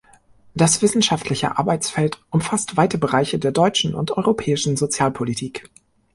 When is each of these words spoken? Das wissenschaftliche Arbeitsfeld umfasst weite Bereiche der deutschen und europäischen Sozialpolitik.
Das 0.55 0.81
wissenschaftliche 0.81 1.59
Arbeitsfeld 1.59 2.23
umfasst 2.31 2.75
weite 2.75 2.97
Bereiche 2.97 3.37
der 3.37 3.51
deutschen 3.51 3.93
und 3.93 4.09
europäischen 4.17 4.75
Sozialpolitik. 4.75 5.69